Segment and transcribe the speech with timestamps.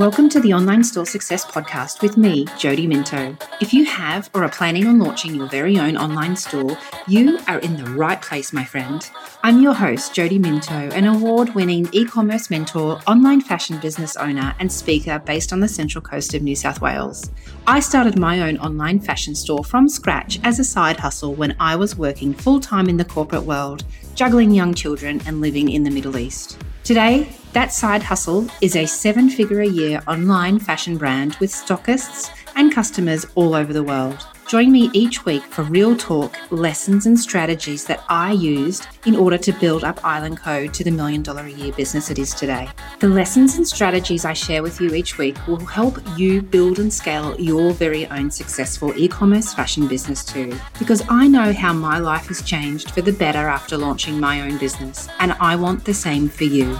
[0.00, 3.36] Welcome to the Online Store Success Podcast with me, Jody Minto.
[3.60, 7.58] If you have or are planning on launching your very own online store, you are
[7.58, 9.06] in the right place, my friend.
[9.42, 14.54] I'm your host, Jody Minto, an award winning e commerce mentor, online fashion business owner,
[14.58, 17.30] and speaker based on the central coast of New South Wales.
[17.66, 21.76] I started my own online fashion store from scratch as a side hustle when I
[21.76, 25.90] was working full time in the corporate world, juggling young children and living in the
[25.90, 26.56] Middle East.
[26.84, 32.30] Today, that side hustle is a seven figure a year online fashion brand with stockists
[32.54, 34.24] and customers all over the world.
[34.46, 39.38] Join me each week for real talk, lessons, and strategies that I used in order
[39.38, 42.68] to build up Island Co to the million dollar a year business it is today.
[42.98, 46.92] The lessons and strategies I share with you each week will help you build and
[46.92, 50.58] scale your very own successful e commerce fashion business too.
[50.80, 54.58] Because I know how my life has changed for the better after launching my own
[54.58, 56.76] business, and I want the same for you.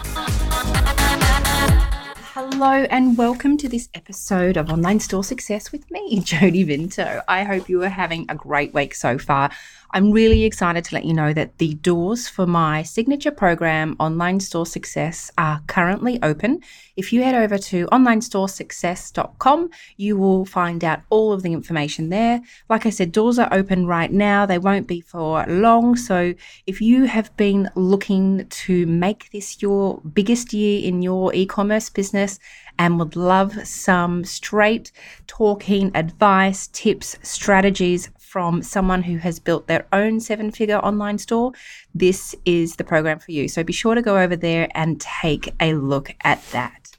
[2.63, 7.23] Hello and welcome to this episode of Online Store Success with me, Jody Minto.
[7.27, 9.51] I hope you are having a great week so far.
[9.93, 14.39] I'm really excited to let you know that the doors for my signature program, Online
[14.39, 16.61] Store Success, are currently open.
[16.97, 22.41] If you head over to onlinestoresuccess.com, you will find out all of the information there.
[22.69, 24.47] Like I said, doors are open right now.
[24.47, 25.97] They won't be for long.
[25.97, 26.35] So
[26.67, 31.91] if you have been looking to make this your biggest year in your e commerce
[31.91, 32.39] business,
[32.81, 34.91] and would love some straight
[35.27, 41.51] talking advice, tips, strategies from someone who has built their own seven figure online store,
[41.93, 43.49] this is the program for you.
[43.49, 46.97] So be sure to go over there and take a look at that.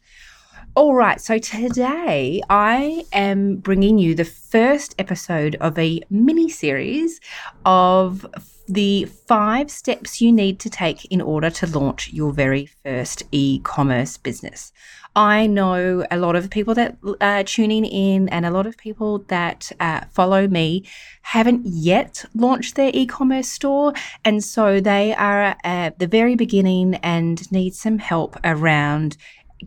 [0.76, 7.22] All right, so today I am bringing you the first episode of a mini series
[7.66, 8.26] of
[8.68, 13.60] the five steps you need to take in order to launch your very first e
[13.64, 14.74] commerce business.
[15.16, 19.20] I know a lot of people that are tuning in and a lot of people
[19.28, 20.86] that uh, follow me
[21.24, 23.94] haven't yet launched their e commerce store.
[24.24, 29.18] And so they are at the very beginning and need some help around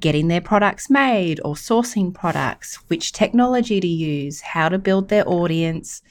[0.01, 5.29] getting their products made or sourcing products, which technology to use, how to build their
[5.29, 6.03] audience,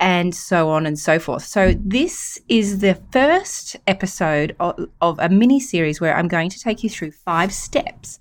[0.00, 1.44] and so on and so forth.
[1.44, 6.58] So, this is the first episode of, of a mini series where I'm going to
[6.58, 8.18] take you through five steps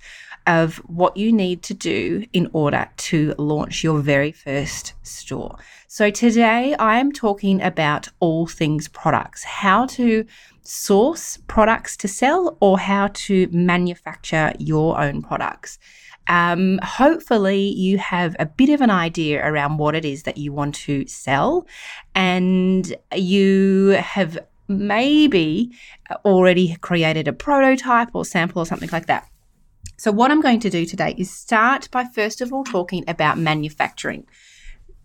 [0.48, 5.58] of what you need to do in order to launch your very first store.
[5.88, 10.26] So, today I am talking about all things products, how to
[10.64, 15.80] source products to sell or how to manufacture your own products.
[16.28, 20.52] Um, hopefully, you have a bit of an idea around what it is that you
[20.52, 21.68] want to sell,
[22.16, 25.72] and you have maybe
[26.24, 29.28] already created a prototype or sample or something like that.
[29.98, 33.38] So, what I'm going to do today is start by first of all talking about
[33.38, 34.26] manufacturing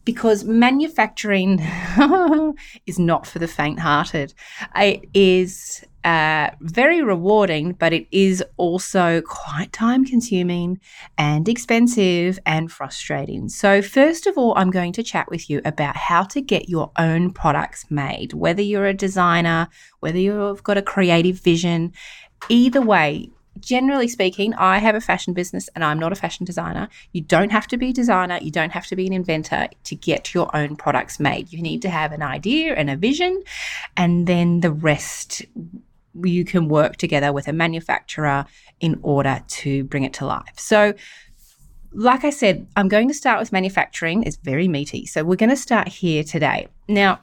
[0.04, 1.60] because manufacturing
[2.86, 4.34] is not for the faint hearted.
[4.74, 10.80] It is uh, very rewarding, but it is also quite time consuming
[11.18, 13.48] and expensive and frustrating.
[13.48, 16.90] So, first of all, I'm going to chat with you about how to get your
[16.98, 19.68] own products made, whether you're a designer,
[20.00, 21.92] whether you've got a creative vision.
[22.48, 23.28] Either way,
[23.60, 26.88] generally speaking, I have a fashion business and I'm not a fashion designer.
[27.12, 29.94] You don't have to be a designer, you don't have to be an inventor to
[29.94, 31.52] get your own products made.
[31.52, 33.42] You need to have an idea and a vision,
[33.96, 35.42] and then the rest
[36.22, 38.46] you can work together with a manufacturer
[38.80, 40.54] in order to bring it to life.
[40.56, 40.94] So,
[41.92, 44.22] like I said, I'm going to start with manufacturing.
[44.22, 45.06] It's very meaty.
[45.06, 46.68] So, we're going to start here today.
[46.88, 47.20] Now,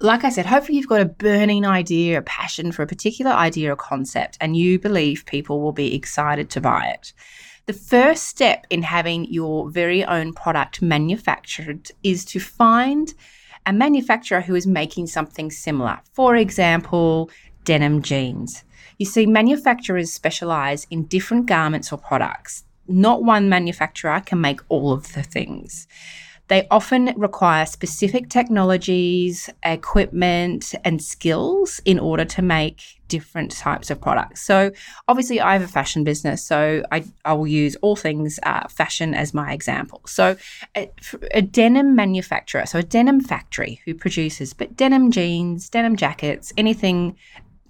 [0.00, 3.72] like I said, hopefully you've got a burning idea, a passion for a particular idea
[3.72, 7.12] or concept, and you believe people will be excited to buy it.
[7.66, 13.12] The first step in having your very own product manufactured is to find
[13.66, 15.98] a manufacturer who is making something similar.
[16.12, 17.30] For example,
[17.64, 18.64] denim jeans.
[18.98, 22.64] You see, manufacturers specialize in different garments or products.
[22.88, 25.86] Not one manufacturer can make all of the things.
[26.48, 34.00] They often require specific technologies, equipment, and skills in order to make different types of
[34.00, 34.42] products.
[34.42, 34.72] So,
[35.08, 39.14] obviously, I have a fashion business, so I, I will use all things uh, fashion
[39.14, 40.00] as my example.
[40.06, 40.36] So,
[40.74, 40.90] a,
[41.32, 47.16] a, denim manufacturer, so a denim factory who produces but denim jeans, denim jackets, anything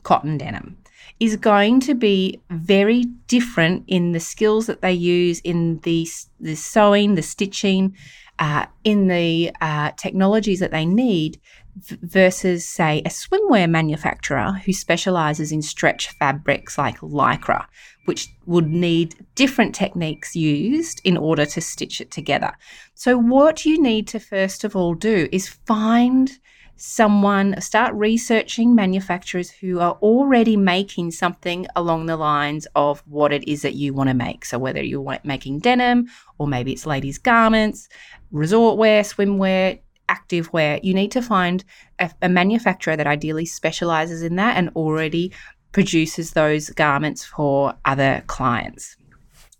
[0.05, 0.77] cotton denim
[1.21, 6.09] is going to be very different in the skills that they use in the,
[6.39, 7.95] the sewing, the stitching,
[8.39, 11.41] uh, in the uh, technologies that they need
[11.77, 17.67] v- versus, say, a swimwear manufacturer who specializes in stretch fabrics like Lycra,
[18.05, 22.53] which would need different techniques used in order to stitch it together.
[22.95, 26.31] So, what you need to first of all do is find
[26.79, 33.47] someone, start researching manufacturers who are already making something along the lines of what it
[33.47, 34.45] is that you want to make.
[34.45, 36.09] So, whether you're making denim
[36.39, 37.89] or maybe it's ladies' garments,
[38.31, 41.65] resort wear, swimwear, active wear, you need to find
[41.99, 45.33] a, a manufacturer that ideally specializes in that and already
[45.73, 48.97] produces those garments for other clients.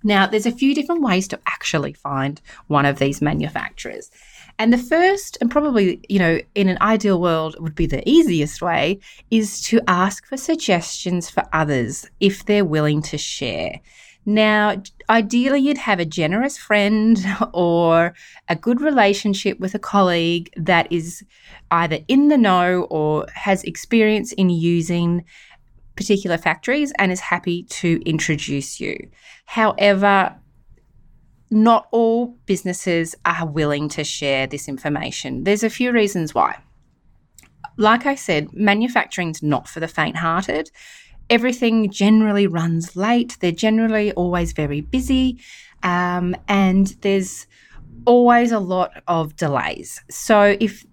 [0.05, 4.11] Now, there's a few different ways to actually find one of these manufacturers.
[4.59, 8.61] And the first, and probably, you know, in an ideal world would be the easiest
[8.61, 8.99] way,
[9.31, 13.81] is to ask for suggestions for others if they're willing to share.
[14.27, 18.15] Now, ideally, you'd have a generous friend or
[18.49, 21.25] a good relationship with a colleague that is
[21.71, 25.25] either in the know or has experience in using
[25.97, 29.09] particular factories and is happy to introduce you.
[29.47, 30.37] However,
[31.51, 35.45] not all businesses are willing to share this information.
[35.45, 36.59] There's a few reasons why.
[37.77, 40.71] Like I said, manufacturing's not for the faint hearted.
[41.31, 45.39] Everything generally runs late, they're generally always very busy,
[45.83, 47.47] um, and there's
[48.07, 50.03] always a lot of delays.
[50.11, 50.85] So if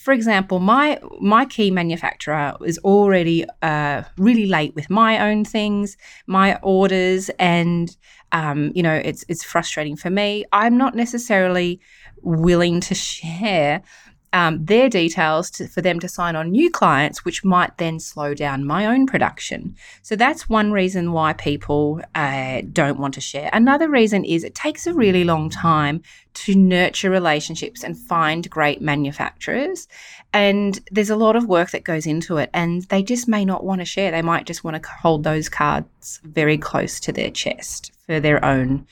[0.00, 5.98] for example, my my key manufacturer is already uh, really late with my own things,
[6.26, 7.94] my orders, and
[8.32, 10.46] um, you know it's it's frustrating for me.
[10.52, 11.80] I'm not necessarily
[12.22, 13.82] willing to share
[14.32, 18.32] um, their details to, for them to sign on new clients, which might then slow
[18.34, 19.74] down my own production.
[20.02, 23.50] So that's one reason why people uh, don't want to share.
[23.52, 28.80] Another reason is it takes a really long time to nurture relationships and find great
[28.80, 29.88] manufacturers.
[30.32, 33.64] And there's a lot of work that goes into it, and they just may not
[33.64, 34.12] want to share.
[34.12, 38.44] They might just want to hold those cards very close to their chest for their
[38.44, 38.86] own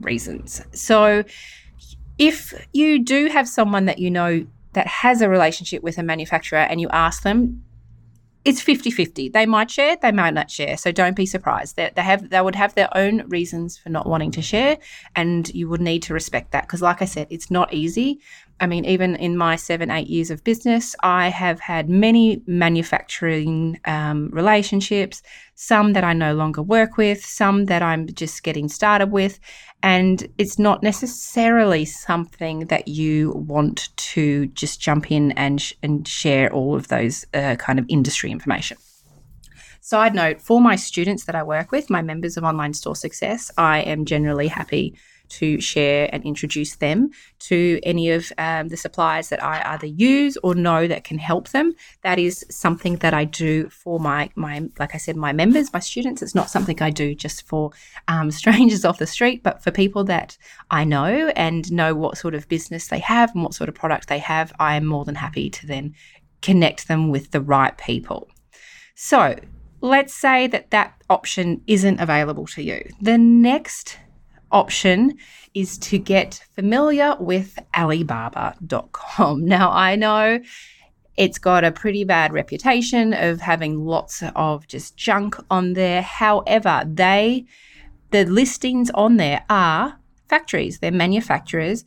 [0.00, 0.60] reasons.
[0.72, 1.22] So,
[2.18, 6.58] if you do have someone that you know that has a relationship with a manufacturer
[6.58, 7.62] and you ask them,
[8.44, 9.32] it's 50-50.
[9.32, 10.76] They might share, they might not share.
[10.76, 11.76] So don't be surprised.
[11.76, 14.78] They, they have they would have their own reasons for not wanting to share
[15.14, 18.20] and you would need to respect that because like I said, it's not easy.
[18.62, 23.80] I mean, even in my seven, eight years of business, I have had many manufacturing
[23.86, 25.20] um, relationships,
[25.56, 29.40] some that I no longer work with, some that I'm just getting started with.
[29.82, 36.06] And it's not necessarily something that you want to just jump in and, sh- and
[36.06, 38.76] share all of those uh, kind of industry information.
[39.80, 43.50] Side note for my students that I work with, my members of Online Store Success,
[43.58, 44.96] I am generally happy
[45.32, 50.36] to share and introduce them to any of um, the suppliers that I either use
[50.42, 51.72] or know that can help them.
[52.02, 55.80] That is something that I do for my my like I said, my members, my
[55.80, 56.22] students.
[56.22, 57.70] It's not something I do just for
[58.08, 60.36] um, strangers off the street, but for people that
[60.70, 64.08] I know and know what sort of business they have and what sort of product
[64.08, 64.52] they have.
[64.58, 65.94] I am more than happy to then
[66.42, 68.28] connect them with the right people.
[68.94, 69.36] So
[69.80, 72.88] let's say that that option isn't available to you.
[73.00, 73.98] The next
[74.52, 75.16] option
[75.54, 79.44] is to get familiar with Alibaba.com.
[79.52, 80.40] Now, I know
[81.16, 86.02] it's got a pretty bad reputation of having lots of just junk on there.
[86.02, 87.44] However, they
[88.10, 91.84] the listings on there are factories, they're manufacturers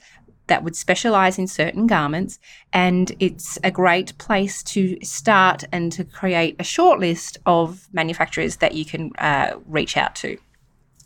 [0.48, 2.40] that would specialize in certain garments
[2.72, 8.57] and it's a great place to start and to create a short list of manufacturers
[8.57, 10.38] that you can uh, reach out to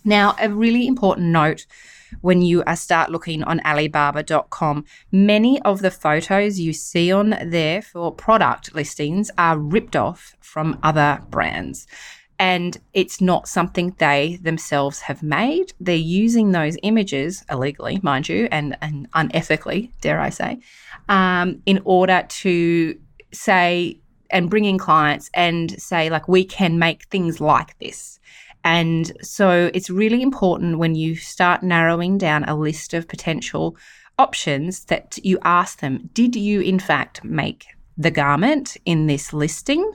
[0.04, 1.66] now, a really important note
[2.22, 8.12] when you start looking on Alibaba.com, many of the photos you see on there for
[8.12, 11.88] product listings are ripped off from other brands.
[12.42, 15.74] And it's not something they themselves have made.
[15.80, 20.60] They're using those images illegally, mind you, and, and unethically, dare I say,
[21.10, 22.98] um, in order to
[23.34, 24.00] say
[24.32, 28.20] and bring in clients and say, like, we can make things like this.
[28.64, 33.78] And so it's really important when you start narrowing down a list of potential
[34.18, 37.66] options that you ask them, did you in fact make
[37.98, 39.94] the garment in this listing?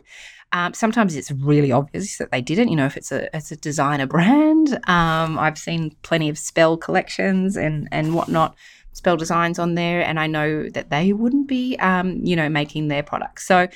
[0.52, 2.68] Um, sometimes it's really obvious that they didn't.
[2.68, 6.76] You know, if it's a it's a designer brand, um, I've seen plenty of spell
[6.76, 8.54] collections and and whatnot,
[8.92, 12.86] spell designs on there, and I know that they wouldn't be, um, you know, making
[12.86, 13.46] their products.
[13.46, 13.66] So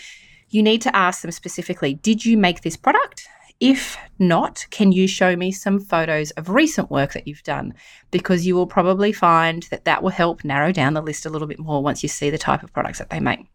[0.50, 3.26] you need to ask them specifically: Did you make this product?
[3.60, 7.74] If not, can you show me some photos of recent work that you've done?
[8.12, 11.48] Because you will probably find that that will help narrow down the list a little
[11.48, 13.46] bit more once you see the type of products that they make.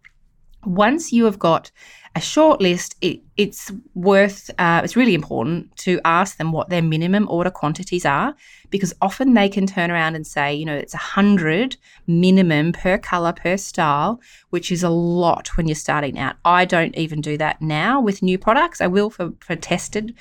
[0.66, 1.72] Once you have got
[2.16, 6.82] a short list, it, it's worth, uh, it's really important to ask them what their
[6.82, 8.36] minimum order quantities are
[8.70, 13.34] because often they can turn around and say, you know, it's 100 minimum per color,
[13.34, 16.36] per style, which is a lot when you're starting out.
[16.46, 18.80] I don't even do that now with new products.
[18.80, 20.14] I will for, for tested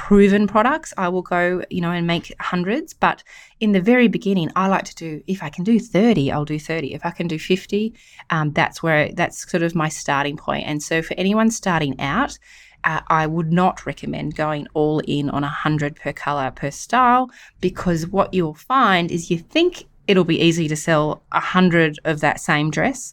[0.00, 2.94] proven products, I will go, you know, and make hundreds.
[2.94, 3.22] But
[3.60, 6.58] in the very beginning, I like to do, if I can do 30, I'll do
[6.58, 6.94] 30.
[6.94, 7.92] If I can do 50,
[8.30, 10.64] um, that's where, that's sort of my starting point.
[10.66, 12.38] And so for anyone starting out,
[12.82, 17.30] uh, I would not recommend going all in on 100 per color per style
[17.60, 22.40] because what you'll find is you think it'll be easy to sell 100 of that
[22.40, 23.12] same dress.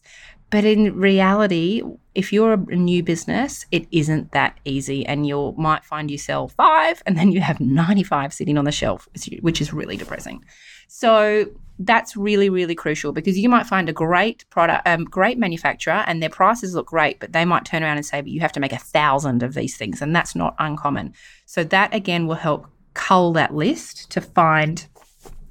[0.50, 1.82] But in reality,
[2.16, 6.48] if you're a new business, it isn't that easy, and you might find you sell
[6.48, 9.10] five, and then you have 95 sitting on the shelf,
[9.42, 10.44] which is really depressing.
[10.88, 11.48] So
[11.80, 16.24] that's really, really crucial because you might find a great product, um, great manufacturer, and
[16.24, 18.60] their prices look great, but they might turn around and say, "But you have to
[18.60, 21.14] make a thousand of these things," and that's not uncommon.
[21.46, 24.88] So that again will help cull that list to find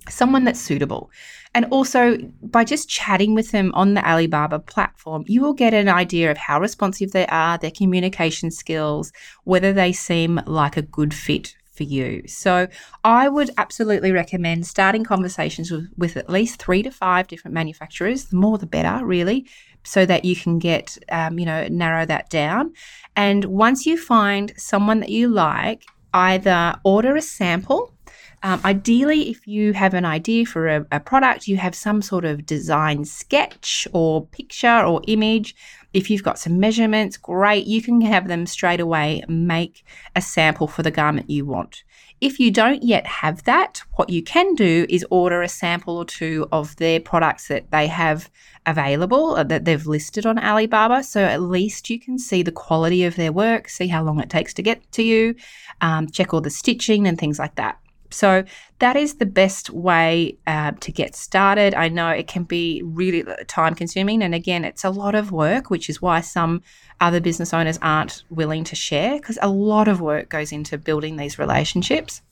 [0.09, 1.11] someone that's suitable.
[1.57, 5.89] And also, by just chatting with them on the Alibaba platform, you will get an
[5.89, 9.11] idea of how responsive they are, their communication skills,
[9.45, 12.23] whether they seem like a good fit for you.
[12.27, 12.69] So,
[13.05, 18.27] I would absolutely recommend starting conversations with, with at least three to five different manufacturers.
[18.27, 19.47] The more, the better, really,
[19.83, 22.75] so that you can get, um, you know, narrow that down.
[23.17, 27.96] And once you find someone that you like, either order a sample
[28.43, 32.25] um, ideally, if you have an idea for a, a product, you have some sort
[32.25, 35.55] of design sketch or picture or image.
[35.95, 40.69] If you've got some measurements, great, you can have them straight away make a sample
[40.69, 41.83] for the garment you want.
[42.21, 46.05] If you don't yet have that, what you can do is order a sample or
[46.05, 48.31] two of their products that they have
[48.65, 51.03] available uh, that they've listed on Alibaba.
[51.03, 54.31] So at least you can see the quality of their work, see how long it
[54.31, 55.35] takes to get to you,
[55.81, 57.79] um, check all the stitching and things like that.
[58.11, 58.45] So
[58.79, 61.75] that is the best way uh, to get started.
[61.75, 64.23] I know it can be really time consuming.
[64.23, 66.63] And again, it's a lot of work, which is why some
[67.01, 71.17] other business owners aren't willing to share because a lot of work goes into building
[71.17, 72.23] these relationships.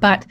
[0.00, 0.26] But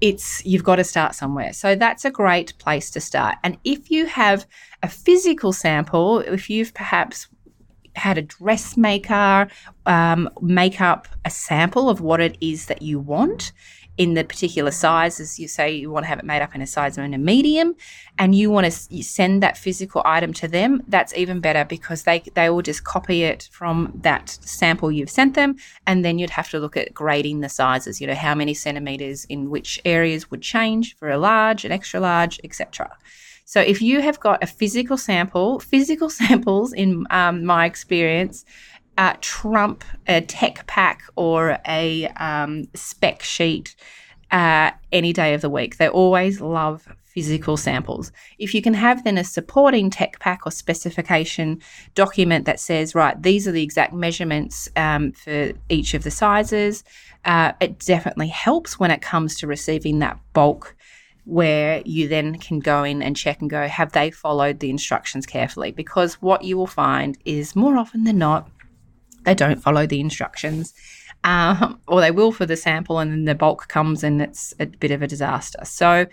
[0.00, 1.52] it's you've got to start somewhere.
[1.52, 3.36] So that's a great place to start.
[3.42, 4.46] And if you have
[4.82, 7.28] a physical sample, if you've perhaps
[7.94, 9.48] had a dressmaker
[9.86, 13.52] um, make up a sample of what it is that you want
[13.98, 16.60] in the particular size, as you say, you want to have it made up in
[16.60, 17.74] a size and a medium,
[18.18, 22.20] and you want to send that physical item to them, that's even better because they
[22.34, 26.50] they will just copy it from that sample you've sent them, and then you'd have
[26.50, 28.00] to look at grading the sizes.
[28.00, 32.00] You know how many centimeters in which areas would change for a large, an extra
[32.00, 32.96] large, etc.
[33.46, 38.44] So if you have got a physical sample, physical samples, in um, my experience,
[38.98, 43.76] uh, trump a tech pack or a um, spec sheet
[44.30, 45.76] uh, any day of the week.
[45.76, 48.12] They always love physical samples.
[48.38, 51.62] If you can have then a supporting tech pack or specification
[51.94, 56.84] document that says, right, these are the exact measurements um, for each of the sizes,
[57.24, 60.76] uh, it definitely helps when it comes to receiving that bulk
[61.24, 65.26] where you then can go in and check and go, have they followed the instructions
[65.26, 65.72] carefully?
[65.72, 68.48] Because what you will find is more often than not,
[69.26, 70.72] they don't follow the instructions.
[71.24, 74.66] Um, or they will for the sample, and then the bulk comes and it's a
[74.66, 75.58] bit of a disaster.
[75.64, 76.06] So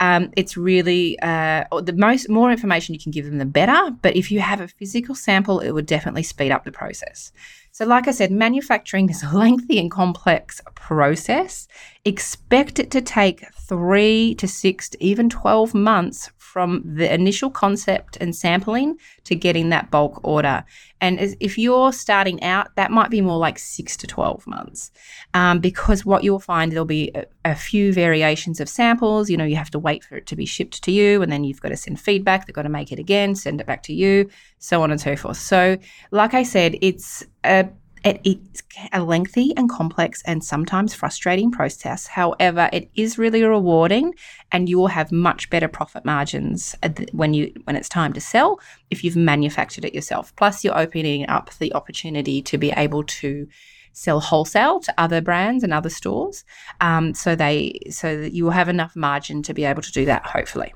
[0.00, 3.90] um, it's really uh, the most more information you can give them, the better.
[4.02, 7.32] But if you have a physical sample, it would definitely speed up the process.
[7.72, 11.68] So, like I said, manufacturing is a lengthy and complex process.
[12.04, 18.16] Expect it to take three to six to even 12 months from the initial concept
[18.18, 20.64] and sampling to getting that bulk order.
[21.02, 24.90] And if you're starting out, that might be more like six to 12 months
[25.34, 29.28] um, because what you'll find there'll be a, a, few variations of samples.
[29.28, 31.44] You know, you have to wait for it to be shipped to you, and then
[31.44, 32.46] you've got to send feedback.
[32.46, 35.14] They've got to make it again, send it back to you, so on and so
[35.14, 35.36] forth.
[35.36, 35.76] So,
[36.10, 37.68] like I said, it's a
[38.06, 42.06] it, it's a lengthy and complex and sometimes frustrating process.
[42.06, 44.14] However, it is really rewarding,
[44.52, 46.76] and you will have much better profit margins
[47.12, 48.60] when you when it's time to sell
[48.90, 50.34] if you've manufactured it yourself.
[50.36, 53.48] Plus, you're opening up the opportunity to be able to
[53.92, 56.44] sell wholesale to other brands and other stores.
[56.80, 60.04] Um, so they so that you will have enough margin to be able to do
[60.04, 60.24] that.
[60.26, 60.72] Hopefully.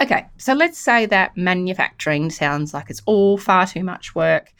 [0.00, 4.52] Okay, so let's say that manufacturing sounds like it's all far too much work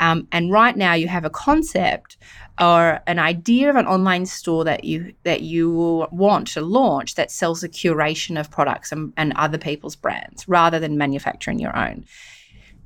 [0.00, 2.16] um, and right now, you have a concept
[2.60, 7.30] or an idea of an online store that you that you want to launch that
[7.30, 12.04] sells a curation of products and, and other people's brands rather than manufacturing your own.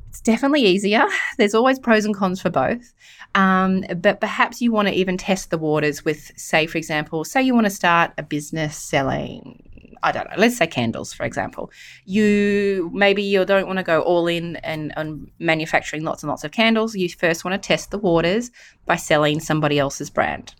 [0.08, 1.04] It's definitely easier.
[1.38, 2.92] There's always pros and cons for both.
[3.34, 7.42] Um, but perhaps you want to even test the waters with, say, for example, say
[7.42, 9.67] you want to start a business selling
[10.02, 11.70] I don't know, let's say candles, for example.
[12.04, 16.44] You maybe you don't want to go all in and, and manufacturing lots and lots
[16.44, 16.94] of candles.
[16.94, 18.50] You first want to test the waters
[18.86, 20.54] by selling somebody else's brand.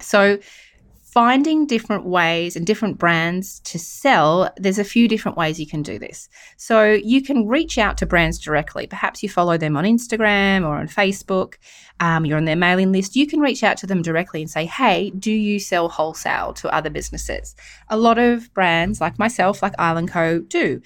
[0.00, 0.38] So
[1.12, 5.82] finding different ways and different brands to sell, there's a few different ways you can
[5.82, 6.28] do this.
[6.56, 8.86] So you can reach out to brands directly.
[8.86, 11.54] Perhaps you follow them on Instagram or on Facebook,
[11.98, 13.16] um, you're on their mailing list.
[13.16, 16.72] You can reach out to them directly and say, hey, do you sell wholesale to
[16.74, 17.56] other businesses?
[17.88, 20.80] A lot of brands, like myself, like Island Co., do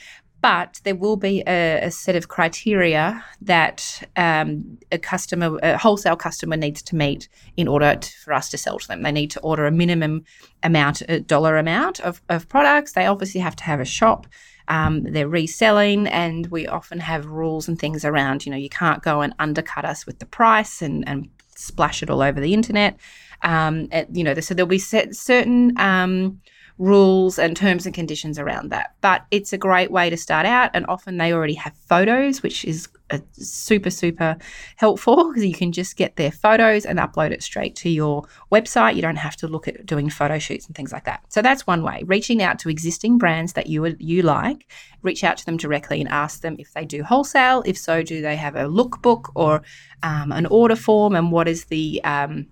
[0.44, 6.16] but there will be a, a set of criteria that um, a customer, a wholesale
[6.16, 9.00] customer, needs to meet in order to, for us to sell to them.
[9.00, 10.26] They need to order a minimum
[10.62, 12.92] amount, a dollar amount of, of products.
[12.92, 14.26] They obviously have to have a shop.
[14.68, 18.44] Um, they're reselling, and we often have rules and things around.
[18.44, 22.10] You know, you can't go and undercut us with the price and, and splash it
[22.10, 23.00] all over the internet.
[23.40, 26.42] Um, you know, so there'll be certain um,
[26.78, 28.94] rules and terms and conditions around that.
[29.00, 32.64] But it's a great way to start out, and often they already have photos, which
[32.64, 32.88] is
[33.32, 34.36] super super
[34.76, 38.96] helpful because you can just get their photos and upload it straight to your website.
[38.96, 41.22] You don't have to look at doing photo shoots and things like that.
[41.28, 42.02] So that's one way.
[42.06, 44.66] Reaching out to existing brands that you you like,
[45.02, 47.62] reach out to them directly and ask them if they do wholesale.
[47.66, 49.62] If so, do they have a lookbook or
[50.02, 52.46] um, an order form, and what is the um,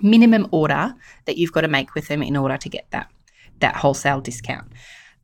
[0.00, 0.94] minimum order
[1.26, 3.10] that you've got to make with them in order to get that
[3.60, 4.72] that wholesale discount.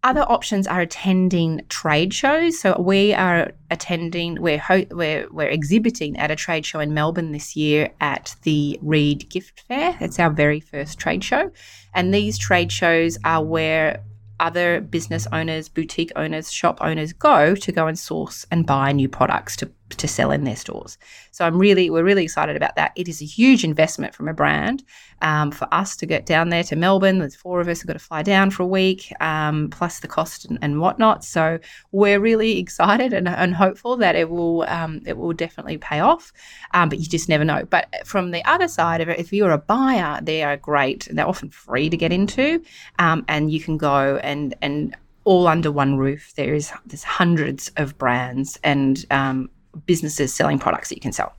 [0.02, 2.60] Other options are attending trade shows.
[2.60, 7.32] So we are attending, we're, ho- we're, we're exhibiting at a trade show in Melbourne
[7.32, 9.96] this year at the Reed Gift Fair.
[10.00, 11.50] It's our very first trade show.
[11.92, 14.04] And these trade shows are where
[14.38, 19.08] other business owners, boutique owners, shop owners go to go and source and buy new
[19.08, 20.98] products to to sell in their stores.
[21.30, 22.92] So I'm really, we're really excited about that.
[22.96, 24.82] It is a huge investment from a brand
[25.22, 27.18] um, for us to get down there to Melbourne.
[27.18, 30.08] There's four of us who've got to fly down for a week, um, plus the
[30.08, 31.24] cost and, and, whatnot.
[31.24, 31.58] So
[31.92, 36.32] we're really excited and, and hopeful that it will, um, it will definitely pay off.
[36.74, 37.64] Um, but you just never know.
[37.64, 41.08] But from the other side of it, if you're a buyer, they are great.
[41.10, 42.62] They're often free to get into,
[42.98, 46.32] um, and you can go and and all under one roof.
[46.36, 49.50] There is there's hundreds of brands and um,
[49.86, 51.34] businesses selling products that you can sell.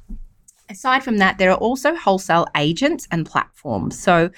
[0.69, 3.97] Aside from that, there are also wholesale agents and platforms.
[3.97, 4.29] So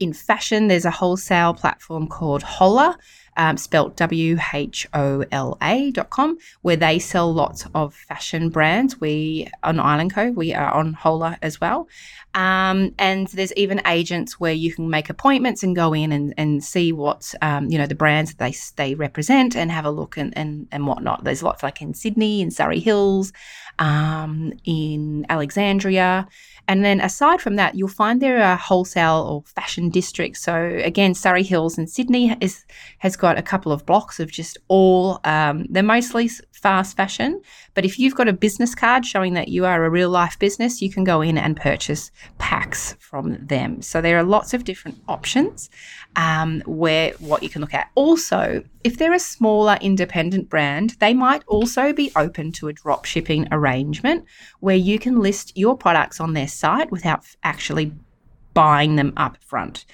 [0.00, 2.98] in fashion, there's a wholesale platform called Whola,
[3.36, 8.50] um, spelt W H O L A dot com, where they sell lots of fashion
[8.50, 9.00] brands.
[9.00, 10.30] We on Island Co.
[10.30, 11.88] We are on Whola as well.
[12.34, 16.64] Um, and there's even agents where you can make appointments and go in and, and
[16.64, 20.36] see what um, you know the brands they they represent and have a look and,
[20.36, 21.24] and and whatnot.
[21.24, 23.32] There's lots like in Sydney, in Surry Hills,
[23.78, 26.28] um, in Alexandria.
[26.68, 30.40] And then aside from that, you'll find there are wholesale or fashion districts.
[30.40, 32.64] So again, Surry Hills in Sydney is,
[32.98, 37.40] has got a couple of blocks of just all, um, they're mostly fast fashion.
[37.74, 40.82] But if you've got a business card showing that you are a real life business,
[40.82, 43.80] you can go in and purchase packs from them.
[43.82, 45.70] So there are lots of different options
[46.16, 47.90] um, where what you can look at.
[47.94, 53.04] Also, if they're a smaller independent brand, they might also be open to a drop
[53.04, 54.24] shipping arrangement
[54.60, 57.92] where you can list your products on their site without actually
[58.54, 59.86] buying them up front.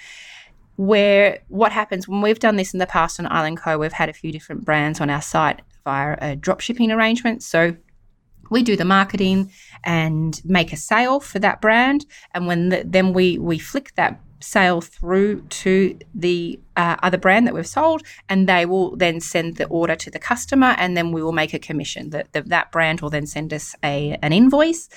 [0.77, 4.09] Where what happens when we've done this in the past on Island Co, we've had
[4.09, 7.43] a few different brands on our site via a drop shipping arrangement.
[7.43, 7.61] So
[8.51, 9.51] we do the marketing
[9.85, 12.01] and make a sale for that brand,
[12.35, 17.47] and when the, then we we flick that sale through to the uh, other brand
[17.47, 21.13] that we've sold, and they will then send the order to the customer, and then
[21.15, 22.11] we will make a commission.
[22.11, 24.89] That that brand will then send us a an invoice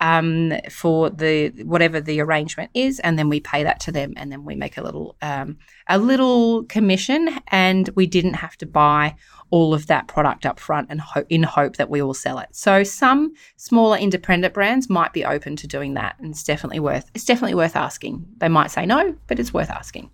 [0.00, 4.32] um, for the whatever the arrangement is, and then we pay that to them, and
[4.32, 5.58] then we make a little um,
[5.88, 9.14] a little commission, and we didn't have to buy
[9.50, 12.48] all of that product up front and ho- in hope that we will sell it.
[12.52, 17.10] So some smaller independent brands might be open to doing that, and it's definitely worth
[17.14, 18.26] it's definitely worth asking.
[18.38, 20.10] They might say no, but it's worth asking.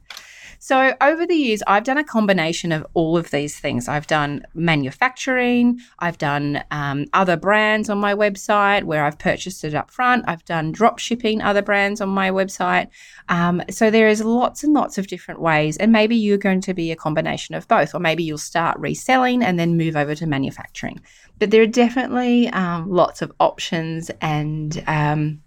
[0.66, 3.86] So, over the years, I've done a combination of all of these things.
[3.86, 9.74] I've done manufacturing, I've done um, other brands on my website where I've purchased it
[9.74, 12.88] up front, I've done drop shipping other brands on my website.
[13.28, 15.76] Um, so, there is lots and lots of different ways.
[15.76, 19.44] And maybe you're going to be a combination of both, or maybe you'll start reselling
[19.44, 21.00] and then move over to manufacturing.
[21.38, 25.42] But there are definitely um, lots of options and um,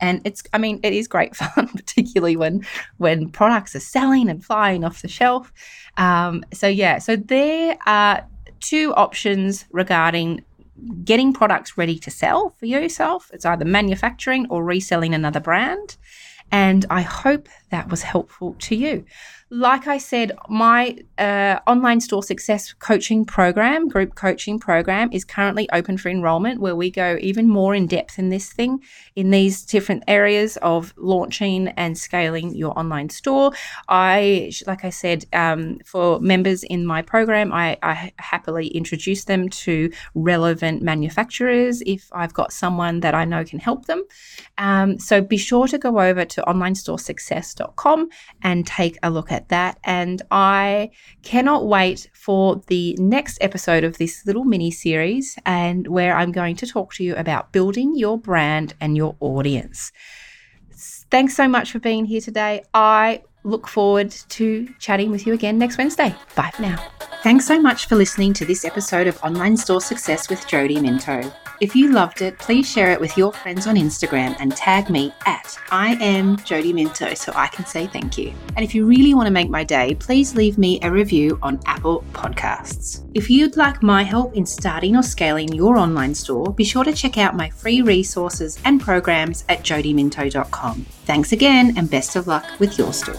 [0.00, 2.64] and it's i mean it is great fun particularly when
[2.98, 5.52] when products are selling and flying off the shelf
[5.96, 8.26] um, so yeah so there are
[8.60, 10.44] two options regarding
[11.04, 13.30] getting products ready to sell for yourself.
[13.32, 15.96] It's either manufacturing or reselling another brand.
[16.50, 19.04] And I hope that was helpful to you
[19.50, 25.68] like I said, my uh, online store success coaching program, group coaching program, is currently
[25.72, 28.82] open for enrollment, where we go even more in depth in this thing,
[29.16, 33.52] in these different areas of launching and scaling your online store.
[33.88, 39.48] I, like I said, um, for members in my program, I, I happily introduce them
[39.48, 44.04] to relevant manufacturers if I've got someone that I know can help them.
[44.58, 46.46] Um, so be sure to go over to
[47.58, 48.08] onlinestoresuccess.com
[48.42, 49.78] and take a look at that.
[49.84, 50.90] And I
[51.22, 56.56] cannot wait for the next episode of this little mini series, and where I'm going
[56.56, 59.92] to talk to you about building your brand and your audience.
[61.10, 62.62] Thanks so much for being here today.
[62.74, 66.14] I look forward to chatting with you again next Wednesday.
[66.34, 66.82] Bye for now.
[67.22, 71.32] Thanks so much for listening to this episode of Online Store Success with Jody Minto.
[71.60, 75.12] If you loved it, please share it with your friends on Instagram and tag me
[75.26, 78.32] at I am Jody Minto so I can say thank you.
[78.54, 81.58] And if you really want to make my day, please leave me a review on
[81.66, 83.07] Apple Podcasts.
[83.18, 86.92] If you'd like my help in starting or scaling your online store, be sure to
[86.92, 90.86] check out my free resources and programs at jodyminto.com.
[91.04, 93.16] Thanks again and best of luck with your store.